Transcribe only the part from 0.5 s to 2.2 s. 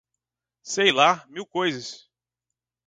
Sei lá, mil coisas!